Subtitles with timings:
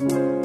[0.00, 0.39] 欢迎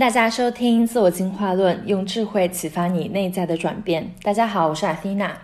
[0.00, 4.10] 大家收听《自我进化论》，用智慧启发你内在的转变。
[4.22, 5.36] 大家好，我是阿菲娜，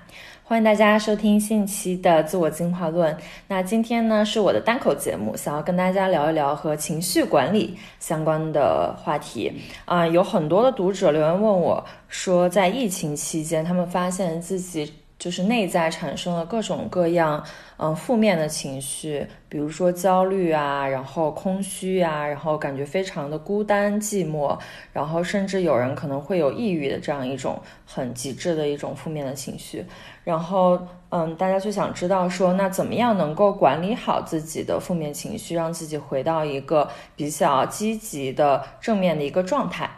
[0.44, 3.14] 欢迎大家收听近期的《自我进化论》。
[3.48, 9.52] 那今天呢是我的单口节目，想要跟大家聊一聊和情绪管理相关的话题。
[9.84, 14.90] 啊，有很多的读者留言问我，说在疫情期间，他们发现自己。
[15.26, 17.44] 就是内在产生了各种各样，
[17.78, 24.56] 嗯，负面的情绪，比如说焦虑啊，然后空虚啊，然后感觉非常的孤单寂寞，
[24.92, 29.84] 然后甚至有人可能会有抑郁的这样一种很极致的一种负面的情绪。
[30.22, 39.90] 然后，嗯，大家就想知道说，那怎么样能够管理好自己的负面情绪，让自己回到一个比较积极的正面的一个状态？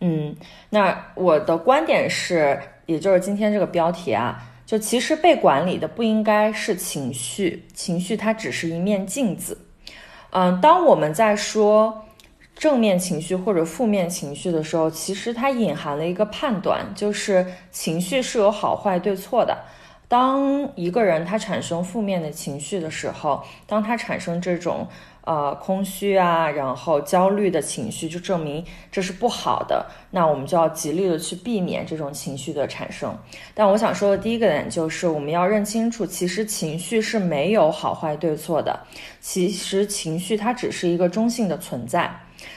[0.00, 0.34] 嗯，
[0.70, 4.50] 那我的观点是，也就是今天这个标题啊。
[4.66, 9.58] 就其实被管理的不应该是情绪，情绪它只是一面镜子。
[10.30, 12.06] 嗯，当我们在说
[12.56, 19.56] 正面情绪或者负面情绪的时候，其实它隐含了一个判断，就是情绪是有好坏对错的。
[20.08, 24.88] 当一个人他产生负面的情绪的时候，当他产生这种。
[25.26, 28.62] 呃，空虚啊，然后焦虑的情绪，就证明
[28.92, 29.86] 这是不好的。
[30.10, 33.16] 那我们就要极力的去避免这种情绪的产生。
[33.54, 38.78] 但我想说的第一个点就是，我们要认清楚，其实情绪是没有好坏对错的。
[39.18, 42.14] 其实情绪它只是一个中性的存在，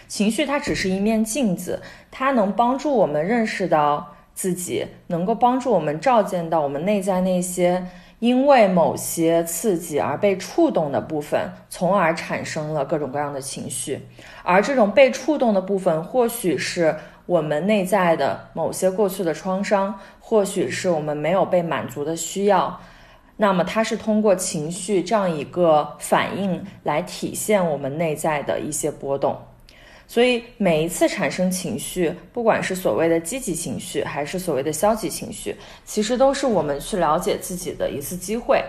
[0.10, 7.88] 情绪它只是一面镜子，它能帮助我们认识到自己，能够帮助我们照见到我们内在那些。
[8.20, 14.02] 因为某些刺激而被触动的部分，从而产生了各种各样的情绪，
[14.44, 16.96] 而这种被触动的部分，或许是
[17.28, 22.80] 我们内在的某些过去的创伤，或许是我们没有被满足的需要，
[23.36, 29.38] 那么它是通过情绪这样一个反应来体现我们内在的一些波动。
[30.08, 38.64] 所以每一次产生情绪，不管是所谓的积极情绪，还是所谓的消极情绪，其实都是我们去了解自己的一次机会。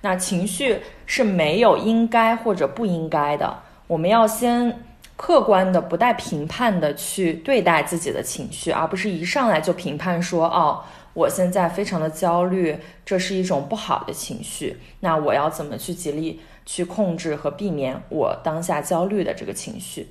[0.00, 3.54] 那情绪是没有应该或者不应该的，
[3.86, 4.84] 我们要先
[5.16, 10.80] 客观的、不带评判的去对待自己的情绪，而不是一上来就评判说：“哦，
[11.12, 20.06] 我现在非常的焦虑，这是一种不好的情绪。”那我要怎么去极力去控制和避免我当下焦虑的这个情绪？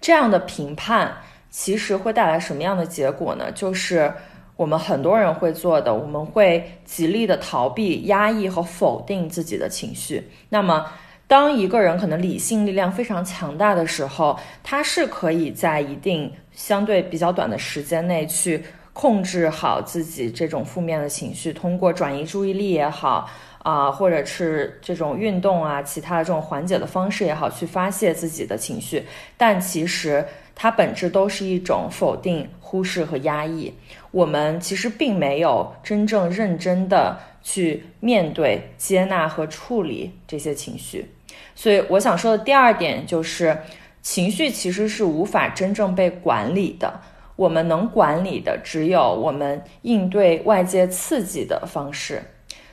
[0.00, 1.16] 这样的评判
[1.50, 3.52] 其实会带来什么样的结果呢？
[3.52, 4.12] 就是
[4.56, 10.28] 我们很多人会做的，我们会极力的逃避、压抑和否定自己的情绪。
[10.48, 10.84] 那么，
[11.28, 23.30] 当一个人可能理性力量非常强大的时候，他是可以在一定相对比较短的时间内去控制好自己这种负面的情绪，通过转移注意力也好。
[23.62, 29.04] 啊，或者是这种运动啊，其他的这种缓解的方式也好，去发泄自己的情绪，
[29.36, 33.72] 但其实它本质都是一种否定、忽视和压抑。
[34.10, 41.10] 我们其实并没有真正认真的去面对、接纳和处理这些情绪。
[41.54, 43.56] 所以我想说的第二点就是，
[44.00, 47.00] 情绪其实是无法真正被管理的。
[47.36, 52.22] 我们能管理的只有我们应对外界刺激的方式。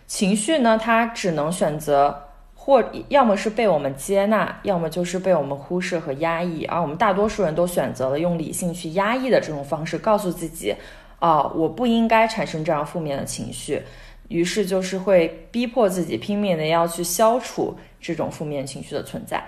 [0.08, 2.24] 情绪呢，它只能选择
[2.56, 6.64] 或要么是被我们接纳，要么就是被我们忽视和压抑。
[6.66, 10.74] 而我们大多数人都选择了用理性去压抑的这种方式，告诉自己，
[11.20, 13.84] 啊，我不应该产生这样负面的情绪。
[14.30, 19.42] 于是就是会逼迫自己拼命的要去消除这种负面情绪的存在。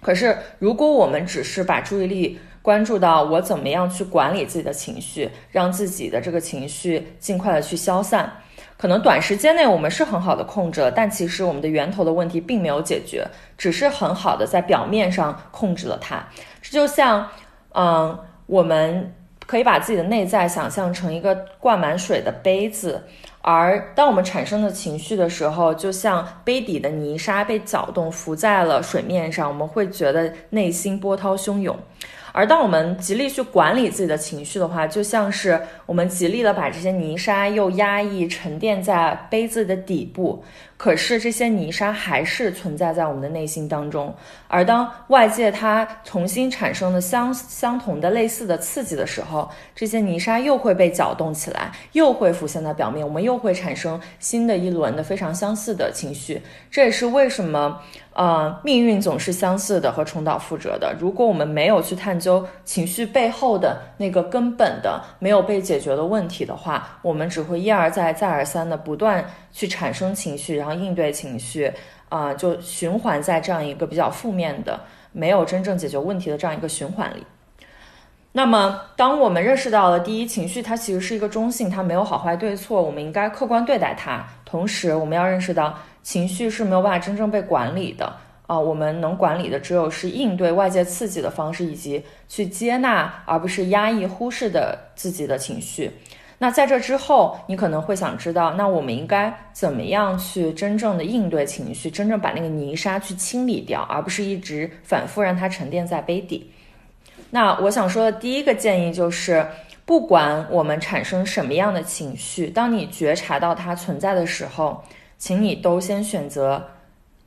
[0.00, 8.40] 可是，如果我们只是把注意力关注到我怎么样去管理自己的情绪，让自己的这个情绪尽快的去消散。
[8.78, 13.26] 可能短时间内我们是很好的控制了，但其实我们的源头的问题并没有解决，
[13.56, 16.22] 只是很好的在表面上控制了它。
[16.60, 17.26] 这就像，
[17.74, 19.14] 嗯，我们
[19.46, 23.04] 可以把自己的内在想象成一个灌满水的杯子。
[23.40, 31.78] 而当我们产生的情绪的时候，就像杯底的泥沙被搅动浮在了水面上，我们会觉得内心波涛汹涌。
[32.36, 40.44] 而当我们极力去管理自己的情绪的话，就像是我们极力的把这些泥沙又压抑沉淀在杯子的底部。
[40.76, 44.14] 可是这些泥沙还是存在在我们的内心当中，
[44.46, 56.42] 而当外界它重新产生了相相同的类似的刺激的时候，这些泥沙又会被搅动起来，又会浮现在表面，我们又会产生新的一轮的非常相似的情绪。
[56.70, 57.80] 这也是为什么，
[58.12, 60.94] 呃，命运总是相似的和重蹈覆辙的。
[61.00, 70.65] 如果我们没有去探究情绪背后的那个根本的没有被解决的问题的话，我们只会一而再、再而三的不断去产生情绪。
[70.66, 71.72] 然后应对情绪，
[72.08, 74.80] 啊，就循环在这样一个比较负面的、
[75.12, 77.24] 没有真正解决问题的这样一个循环里。
[78.32, 84.22] 那么，当我们认识到了第一，情绪它其实是一个中性，它没有好坏对错，我们应该客观对待它。
[84.44, 88.14] 同时，我们要认识到情绪是没有办法真正被管理的
[88.46, 95.92] 啊，我们能管理的只有是应对外界刺激的方式，以及去接纳而不是压抑、忽视的自己的情绪。
[96.38, 106.50] 那在这之后，你可能会想知道，那我们应该怎么样去真正的应对情绪，真正把那个泥沙去清理掉，而不是一直反复让它沉淀在杯底。
[107.30, 109.46] 那我想说的第一个建议就是，
[109.86, 114.84] 不管我们产生什么样的情绪，当你觉察到它存在的时候，
[115.16, 116.62] 请你都先选择，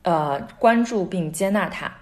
[0.02, 1.92] 呃，关注并接纳它。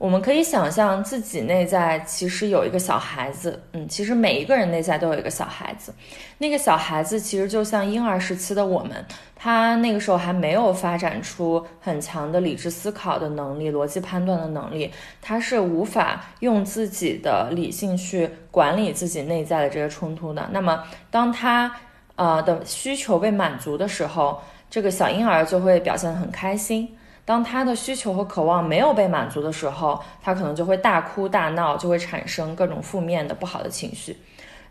[0.00, 5.92] 我们可以想象自己内在其实有一个小孩子，嗯，其实每一个人内在都有一个小孩子。
[6.38, 9.04] 那个小孩子其实就像婴儿时期的我们，
[9.36, 20.48] 他那个时候还没有发展出很强的理智思考的能力、逻辑判断的能力，他是无法用自己的理性去管理自己内在的这些冲突的。
[20.50, 21.70] 那么，当他
[22.16, 26.88] 呃的需求被满足的时候，这个小婴儿就会表现得很开心。
[27.30, 34.16] 当他的需求和渴望没有被满足的时候，他可能就会大哭大闹，就会产生各种负面的不好的情绪。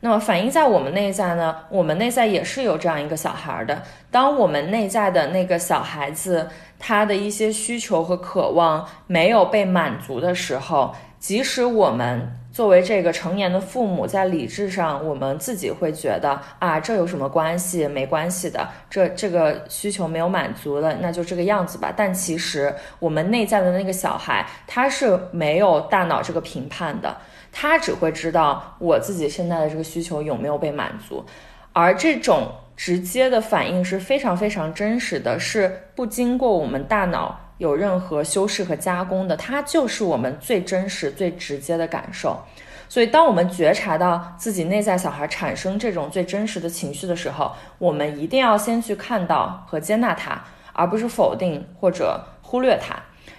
[0.02, 1.56] 那么反映在我们内在呢？
[1.70, 3.82] 我们内在也是有这样一个小孩的。
[4.12, 12.39] 当我们内在的那个小孩子，他的一些需求和渴望没有被满足的时候，即使我们。
[12.60, 17.88] 作为这个成年的父母，在理智上，我们自己会觉得啊，这有什么关系？
[17.88, 21.94] 没关系的，这这个需求没有满足了，那就这个样子吧。
[21.96, 27.16] 但其实我们内在的那个小孩，他是没有大脑这个评判的，
[27.50, 31.24] 他只会知道我自己现在的这个需求有没有被满足，
[31.72, 37.40] 而这种直接的反应是非常非常真实的，是不经过我们大脑。
[37.60, 42.40] 有任何修饰和加工的，它就是我们最真实、最直接的感受。
[42.88, 50.42] 所以，当我们觉察到自己内在小孩产生这种最真实的情绪的时候，我们一定要先去看到和接纳它，
[50.74, 52.96] 而不是否定或者忽略它。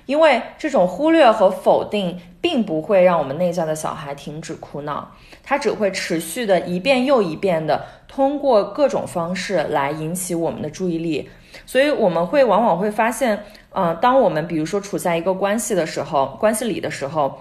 [0.07, 5.11] 因为这种忽略和否定，并不会让我们内在的小孩停止哭闹，
[5.43, 11.29] 它只会持续的一遍又一遍的通过各种方式来引起我们的注意力。
[11.67, 13.43] 所以，我们会往往会发现。
[13.73, 17.39] 嗯，当我们比如说处在一个关系的时候，关系里的时候，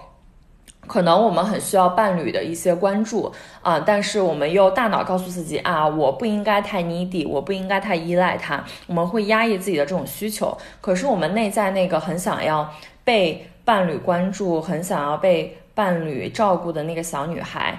[0.86, 10.56] 可能我们很需要伴侣的一些关注啊，但是我们又大脑告诉自己啊，我不应该太 needy，我不应该太依赖他，我们会压抑自己的这种需求。
[10.80, 12.72] 可是我们内在那个很想要
[13.04, 17.78] 被伴侣关注、很想要被伴侣照顾的那个小女孩。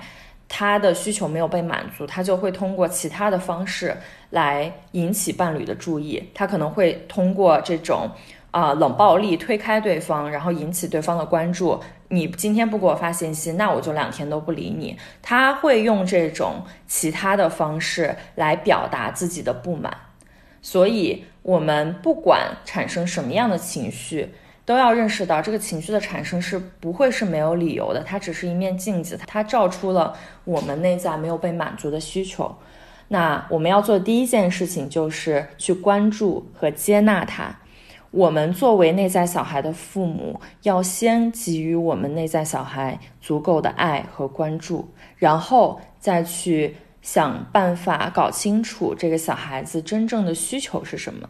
[0.53, 3.95] 她的需求没有被满足，她就会通过其他的方式
[4.31, 6.21] 来引起伴侣的注意。
[6.33, 8.09] 她可能会通过这种
[8.51, 11.79] 啊冷暴力推开对方，然后引起对方的关注。
[12.09, 14.97] 你今天不给我发信息，那我就两天都不理你。
[15.21, 19.91] 他会用这种其他的方式来表达自己的不满。
[20.61, 24.33] 所以，我们不管产生什么样的情绪。
[24.63, 30.15] 都要认识到，这个情绪的产生是不会是没有理由的，它只是一面镜子，它照出了
[30.45, 32.55] 我们内在没有被满足的需求。
[33.07, 37.53] 那我们要做的第一件事情就是去关注和接纳它。
[38.11, 51.29] 我们作为内在小孩的父母，要先给予我们内在小孩足够的爱和关注，然后再去想办法搞清楚这个小孩子真正的需求是什么。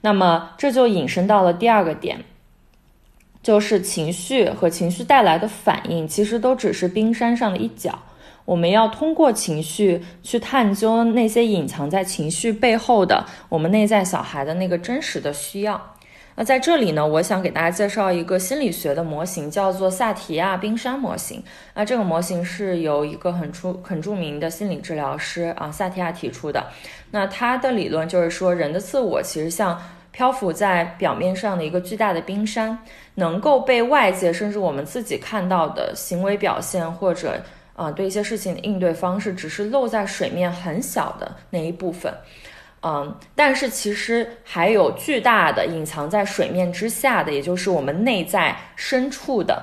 [0.00, 2.24] 那么这就引申到了第二个点。
[3.42, 7.96] 就是情绪和情绪带来的反应，其实都只是冰山上的一角。
[8.44, 15.94] 我们要通过情绪去探究那些隐藏在情绪背后的我们内在小孩的那个真实的需要。
[16.38, 21.42] 那在这里呢，我想给大家介绍一个心理学的模型，叫做萨提亚冰山模型。
[21.72, 26.62] 那这个模型是由一个很出很著名的心理治疗师啊萨提亚提出的。
[27.10, 29.80] 那他的理论就是说，人的自我其实像
[30.12, 32.78] 漂浮在表面上的一个巨大的冰山，
[33.14, 37.40] 能够被外界甚至我们自己看到的行为表现或者
[37.74, 42.12] 啊对一些事情的应对方式，只是露在水面很小的那一部分。
[42.88, 49.60] 嗯，但是其实还有巨大的隐藏在水面之下的，也就是我们内在深处的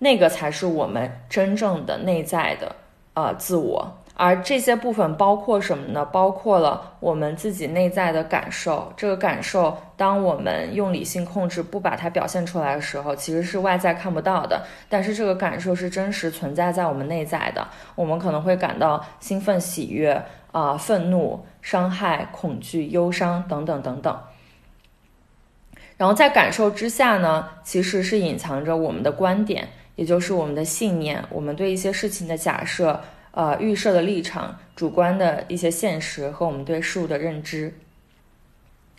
[0.00, 2.76] 那个，才是我们真正的内在的
[3.14, 3.96] 呃自我。
[4.12, 6.04] 而这些部分包括什么呢？
[6.04, 8.92] 包括了我们自己内在的感受。
[8.94, 14.66] 这个感受，当我们用理性控制不把它表现出来的时候，其实是外在看不到的。
[14.90, 17.66] 但是这个感受是真实存在在我们内在的。
[17.94, 20.22] 我们可能会感到兴奋、喜悦。
[20.50, 24.18] 啊，愤怒、伤害、恐惧、忧伤等等等等。
[25.98, 37.74] 然后在感受之下呢，其实是隐藏着我们的观点，也就是我们的信念，我们对一些事情的假设，呃，预设的立场，主观的一些现实和我们对事物的认知。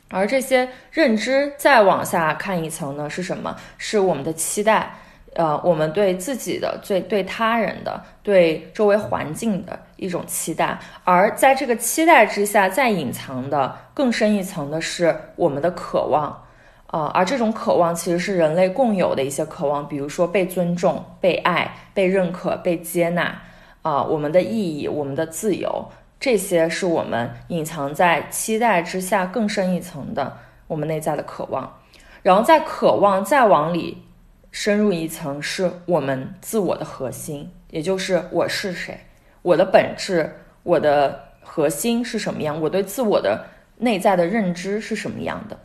[0.10, 3.56] 而这些认知再往下看一层呢，是什么？
[3.80, 4.94] 是我们的期待。
[5.36, 16.46] 呃，我们对自己的、对对他人的、对周围环境的一种期待，而在这个期待之下，再隐藏的更深一层的是我们的渴望，
[16.88, 23.40] 啊，而这种渴望其实是人类共有的一些渴望，比如说被尊重、被爱、被认可、被接纳，
[23.84, 31.78] 啊，我们的意义、我们的自由，这些是我们隐藏在期待之下更深一层的我们内在的渴望，
[32.24, 34.04] 然后在渴望再往里。
[34.52, 39.00] 深入一层是我们自我的核心，也就是我是谁，
[39.42, 40.30] 我的本质，
[40.64, 43.46] 我的核心是什么样，我对自我的
[43.78, 45.58] 内在的认知是什么样的。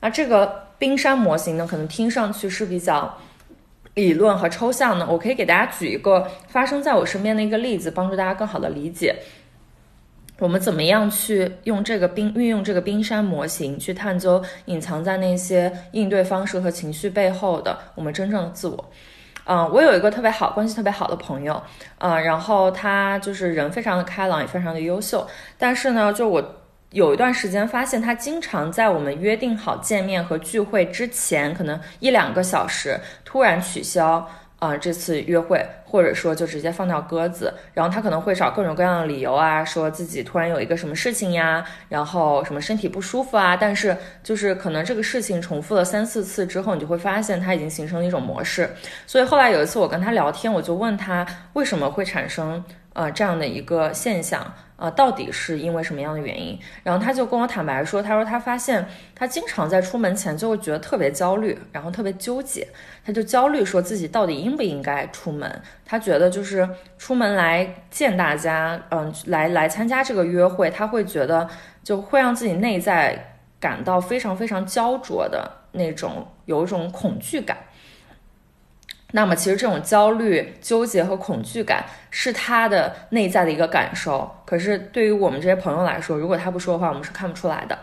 [0.00, 3.16] 那这个冰山模型呢，可能听上去是比较
[3.94, 5.06] 理论和抽象的。
[5.06, 9.16] 我可以给大家举一个发生在我身边的一个例子，帮助大家更好的理解。
[10.40, 18.90] 我们怎么样去用这个冰运用这个冰山模型去探究隐藏在那些应对方式和情绪背后的我们真正的自我？
[19.46, 21.62] 嗯，我有一个特别好关系特别好的朋友，
[21.98, 25.24] 嗯，然后他就是人非常的开朗，也非常的优秀，
[25.56, 26.56] 但是呢，就我
[26.90, 34.28] 有一段时间发现他经常在我们约定好见面和聚会之前，可能一两个小时突然取消。
[34.64, 48.68] 啊，这次约会，或者说就直接放掉鸽子，然后他可能会找各种各样的理由啊，说自己突然有一个什么事情呀，然后什么身体不舒服啊，但是就是可能这个事情重复了三四次之后，你就会发现他已经形成了一种模式。
[49.06, 52.62] 所以后来有一次我跟他聊天，我就问他为什么会产生
[52.94, 54.54] 呃这样的一个现象。
[54.76, 56.58] 啊，到底是因为什么样的原因？
[56.82, 58.84] 然后他就跟我坦白说，他说他发现
[59.14, 62.66] 他经常在出门前就会觉得特别焦虑，然后特别纠结，
[63.06, 65.62] 他就焦虑说自己到底应不应该出门。
[65.84, 71.48] 他觉得就是出门来见大家，嗯，来来参加这个约会，他会觉得
[71.84, 77.56] 就会让自己内在感到非常非常焦灼的那种，有一种恐惧感。
[79.12, 84.28] 那么，其实这种焦虑、纠结和恐惧感是他的内在的一个感受。
[84.44, 87.78] 可是，对于我们这些朋友来说，如果他不说的话，我们是看不出来的。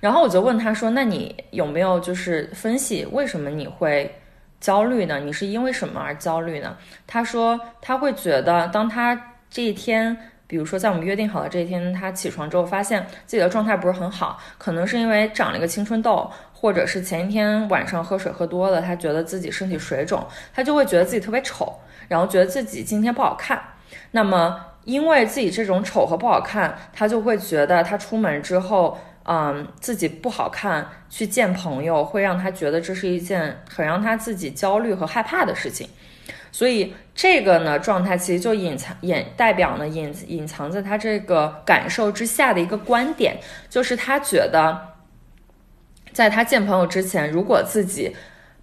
[0.00, 4.12] 然后我就问他说：“那你有没有就是分析为什么你会
[4.60, 5.20] 焦虑呢？
[5.20, 6.76] 你是因为什么而焦虑呢？”
[7.06, 10.16] 他说：“他会觉得，当他这一天，
[10.48, 16.28] 比如说在我们约定好的这一天，他起床之后发现自己的状态不是很好，可能是因为长了一个青春痘。”
[16.62, 23.60] 或者是前一天晚上喝水喝多了，他觉得自己身体水肿，他就会觉得自己特别丑，然后觉得自己今天不好看。
[24.12, 35.88] 那么，因为自己这种丑和不好看，他就会觉得他出门之后，嗯，自己不好看，去见朋友会让他觉得这是一件很让他自己焦虑和害怕的事情。
[36.52, 43.38] 所以，这个呢状态其实就隐藏、隐代表呢隐隐藏在他这个感受之下的一个观点，
[43.68, 44.91] 就是他觉得。
[46.12, 48.14] 在他见朋友之前，如果自己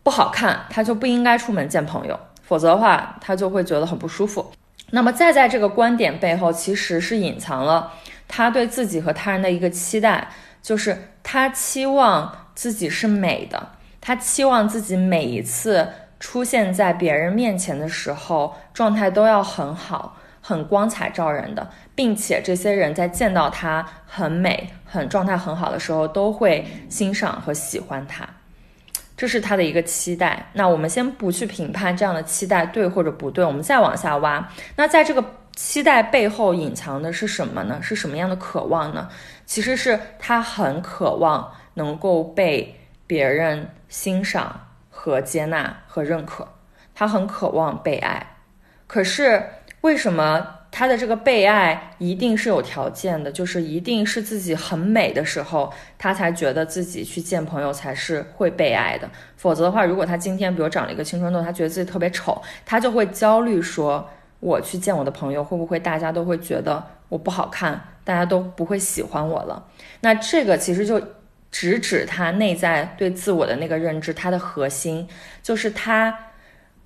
[0.04, 4.52] 不好看，他就不应该出门见朋友，否则的话，他就会觉得很不舒服。
[4.92, 7.94] 那么，再在这个观点背后，其实是隐藏了
[8.28, 10.30] 他对自己和他人的一个期待，
[10.62, 13.70] 就是他期望自己是美的，
[14.02, 15.88] 他期望自己每一次
[16.20, 20.18] 出现在别人面前的时候，状态都要很好。
[20.50, 28.28] 很光彩照人的，并且这些人在见到他很美、很状态很好的时候，都会欣赏和喜欢他，
[29.16, 30.44] 这是他的一个期待。
[30.54, 34.50] 那我们先不去评判这样的期待对或者不对，我们再往下挖。
[34.76, 35.24] 那在这个
[35.56, 37.80] 期待背后隐藏的是什么呢？
[37.80, 39.08] 是什么样的渴望呢？
[39.46, 42.76] 其实是他很渴望能够被
[43.06, 46.48] 别人欣赏和接纳和认可，
[46.96, 48.26] 他很渴望被爱。
[48.88, 49.44] 可是
[49.82, 50.56] 为什么？
[50.72, 59.10] 他的这个被爱一定是有条件的，就是一定是自己很美的时候，他才觉得自己去见朋友才是会被爱的。
[59.36, 64.08] 否则的话，如果他今天比如长了一个青春痘，他觉得自己特别丑，他就会焦虑，说
[64.40, 69.66] 我去见我的朋友，会不会大家都会觉得我不好看，大家都不会喜欢我了？
[70.02, 71.02] 那这个其实就
[71.50, 75.08] 直指他内在对自我的那个认知，他的核心
[75.42, 76.16] 就是他。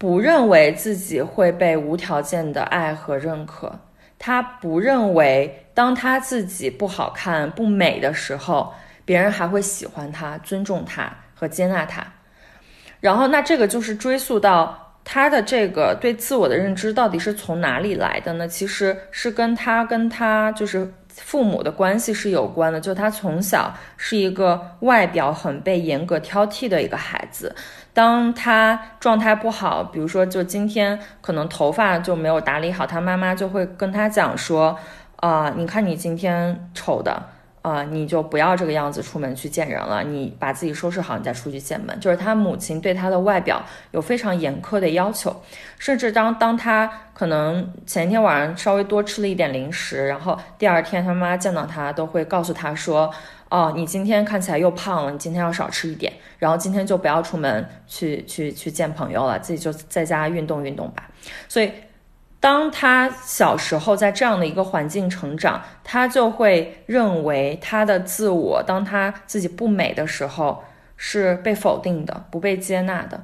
[0.04, 3.80] 不认为自己会被无条件的爱和认可，
[4.20, 8.74] 他不认为当他自己不好看、不美的时候，
[9.06, 12.06] 别人还会喜欢他、尊重他和接纳他。
[13.00, 18.46] 然后，那这个就是追溯到他的这个对自我的认知到底是从哪里来的呢？
[18.46, 22.80] 其实是跟他跟他就是父母的关系是有关的。
[22.80, 27.56] 就他从小是一个外表很被严格挑剔的一个孩子。
[27.94, 34.78] 当他状态不好，比如说就今天可能头发就没有打理好，他妈妈就会跟他讲说，
[35.18, 37.22] 啊，你看你今天丑的，
[37.64, 42.00] 啊，你就不要这个样子出门去见人了，你把自己收拾好，你再出去见门。
[42.00, 45.36] 就是他母亲对他的外表有非常严苛的要求，
[45.80, 53.12] 甚至当当他可能前一天晚上稍微多吃了一点零食，然后第二天他妈见到他都会告诉他说。
[53.50, 61.08] 哦，你今天看起来又胖了，你今天要少吃一点，然后今天就不要出门去去去见朋友了，自己就在家运动运动吧。
[61.48, 61.72] 所以，
[62.44, 70.62] 当他小时候在这样的一个环境成长，他就会认为他的自我，当他自己不美的时候
[70.98, 73.24] 是被否定的，不被接纳的，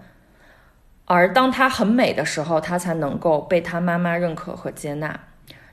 [1.04, 5.20] 而当他很美的时候，他才能够被他妈妈认可和接纳。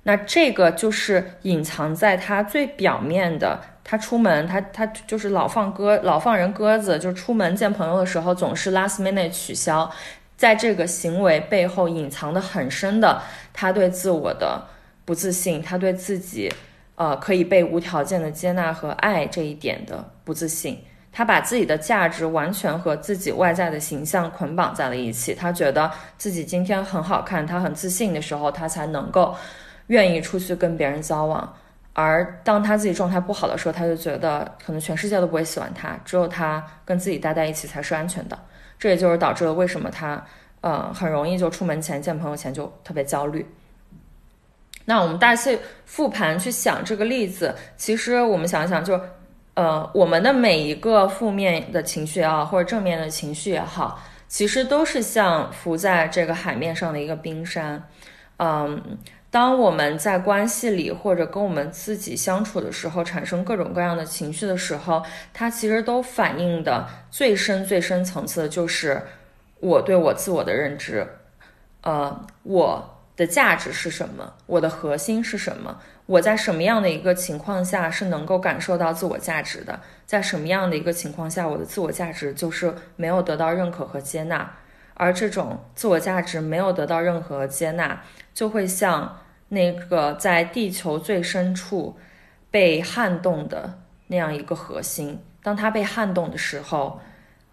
[0.02, 3.60] 那这个就是隐藏在他最表面的。
[3.88, 9.88] 他出门，他他就是老放鸽，老放人鸽子，就出门见朋友的时候总是 last minute 取消，
[10.36, 13.22] 在这个行为背后隐藏的很深的，
[13.52, 14.62] 他对自我的
[15.04, 16.52] 不自信，他对自己，
[16.96, 20.78] 呃，可以被无条件的接纳和爱这一点的不自信，
[21.10, 29.34] 他把自己的价值完全和自己外在的形象捆绑在了一起，他觉得自己今天很好看，他很自信的时候，他才能够
[29.86, 31.50] 愿意出去跟别人交往。
[31.94, 38.38] 而当他自己状态不好的时候，他就觉得可能全世界都不会喜欢他，只有他跟自己待在一起才是安全的。
[38.78, 40.25] 这也就是导致了为什么他，
[40.60, 43.47] 呃，很容易就出门前见朋友前就特别焦虑。
[44.84, 49.00] 那我们大家复盘去想这个例子，其实我们想想，就
[49.54, 57.82] 呃，我们的每一个负面的情绪也好，或者正面的情绪也好，其实都是像浮在这个海面上的一个冰山，
[58.36, 58.99] 嗯。
[59.30, 65.02] 当我们在关系里或者跟我们自己相处的时候，产生各种各样的情绪的时候，
[65.34, 69.02] 它其实都反映的最深、最深层次的就是
[69.60, 71.06] 我对我自我的认知，
[71.82, 74.32] 呃，我的价值是什么？
[74.47, 75.80] 我的核心是什么？
[76.06, 79.80] 我在什么样的一个情况下是能够感受到自我价值的？
[80.06, 84.50] 在什么样的一个情况下，我的自我价值就是没有得到认可和接纳？
[84.97, 88.02] 而这种自我价值没有得到任何接纳，
[88.35, 89.21] 就会像。
[89.49, 91.97] 那个在地球最深处
[92.50, 93.78] 被撼动的
[94.09, 96.99] 那样一个核心，当它被撼动的时候，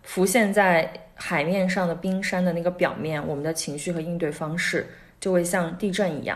[0.01, 4.87] 浮现在海面上的冰山的那个表面，我们的情绪和应对方式
[5.19, 6.35] 就会像地震一样，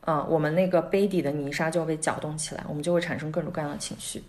[0.00, 4.24] 啊，我们那个杯底的泥沙就会被搅动起来，我们就会产生各种各样的情绪。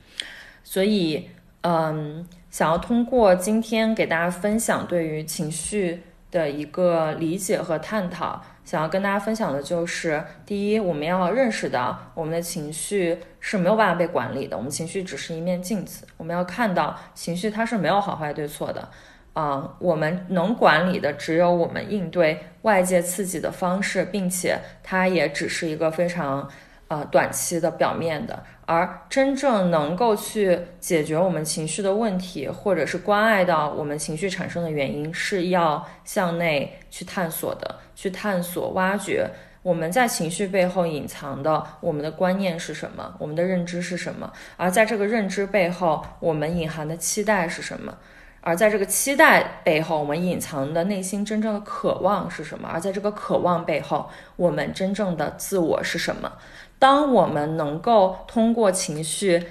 [0.66, 1.30] 所以，
[1.62, 8.41] 嗯，想要通过今天给大家分享对于情绪的一个理解和探讨。
[8.63, 16.06] 想要跟大家分享的就是，第一，我们要认识到我们的情绪是没有办法被管理的，我们情绪只是一面镜子。
[16.17, 18.89] 我们要看到情绪它是没有好坏对错的，
[19.34, 26.50] 啊，我们能管理的只有我们应对外界刺激的方式，并且它也只是一个非常。
[26.89, 39.30] 呃，短期的、表面的，而真正能够去解决我们情绪的问题，或者是关爱到我们情绪产生的原因，是要向内去探索的，去探索、挖掘
[39.63, 47.93] 我们在情绪背后隐藏的我们的观念是什么，我们的认知是什么，而在这个认知背后，我们隐含的期待是什么，
[48.39, 56.32] 而在这个期待背后，我们隐藏的内心真正的渴望是什么，而在这个渴望背后，我们真正的自我是什么。
[56.80, 59.44] 当我们能够通过情绪，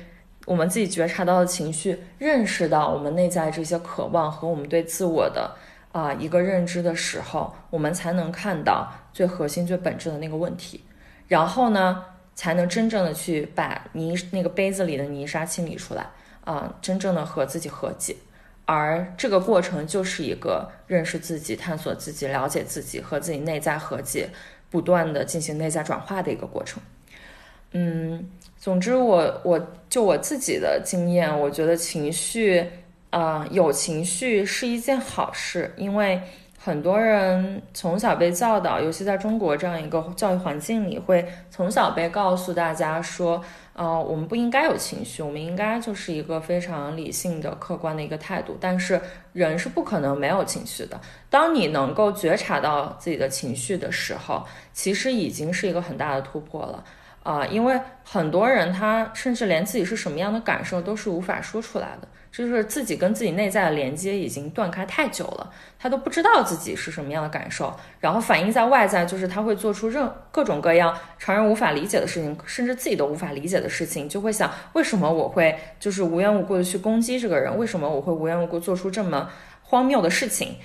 [0.47, 5.57] 我们自己觉察到的情绪，认识到我们内在这些渴望和我们对自我的
[5.91, 10.85] 啊一个认知的时候，我们才能看到最核心、最本质的那个问题。
[11.27, 12.05] 然后呢，
[12.37, 16.07] 才能真正的去把泥那个杯子里的泥沙清理出来
[16.45, 18.15] 啊，真正的和自己和解。
[18.67, 24.31] 而这个过程就是一个认识自己、探索自己、了解自己和自己内在和解，
[24.71, 26.81] 不断的进行内在转化的一个过程。
[27.73, 32.67] 嗯，总之，我我就我自己的经验，我觉得情绪，
[33.11, 36.21] 啊，有情绪是一件好事，因为。
[36.59, 43.41] 很多人从小被教导，尤其在中国这样一个教育环境里，会从小被告诉大家说，
[43.75, 48.57] 呃，我们不应该有情绪，我们应该就是一个非常理性的、客观的一个态度。
[48.61, 49.01] 但是
[49.33, 51.01] 人是不可能没有情绪的。
[51.31, 56.83] 当你能够觉察到自己的情绪的时候，其实已经是一个很大的突破了
[57.27, 57.47] 啊！
[57.47, 62.07] 因为很多人他甚至连自己是什么样的感受都是无法说出来的。
[62.31, 79.31] 就是自己跟自己内在的连接已经断开太久了，他都不知道自己是什么样的感受，然后反映在外在，就是他会做出任各种各样常人无法理解的事情，甚至自己都无法理解的事情，就会想为什么我会就是无缘无故的去攻击这个人，为什么我会无缘无故做出这么
[79.63, 80.57] 荒谬的事情？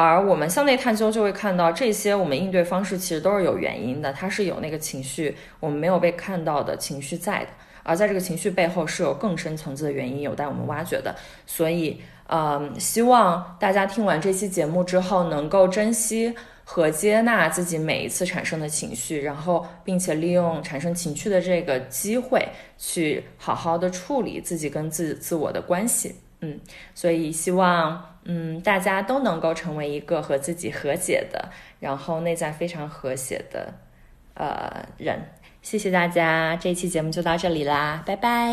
[0.00, 7.48] 而我们向内探究就会看到，这些我们应对方式其实都是有原因的，它是有那个情绪我们没有被看到的情绪在的。
[7.82, 11.12] 而在这个情绪背后是有更深层次的原因有待我们挖掘的，
[11.46, 16.32] 所以，嗯，希望大家听完这期节目之后，能够珍惜
[16.62, 22.46] 和接纳自己每一次产生的情绪，然后，并且利用产生情绪的这个机会，
[22.78, 26.14] 去好好的处理自己跟自自我的关系。
[26.40, 26.60] 嗯，
[26.94, 33.74] 所以希望，嗯，大家都能够成为一个和自己和解的，然后内在非常和谐的，
[34.34, 35.20] 呃，人。
[35.60, 38.50] 谢谢大家，这期节目就到这里啦，拜拜。